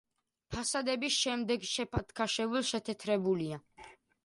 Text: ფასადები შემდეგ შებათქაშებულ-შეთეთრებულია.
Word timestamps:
ფასადები 0.53 1.09
შემდეგ 1.17 1.67
შებათქაშებულ-შეთეთრებულია. 1.73 3.63